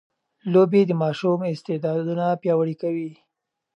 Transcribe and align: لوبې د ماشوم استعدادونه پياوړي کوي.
لوبې 0.53 0.81
د 0.87 0.91
ماشوم 1.01 1.39
استعدادونه 1.53 2.25
پياوړي 2.41 2.75
کوي. 2.81 3.11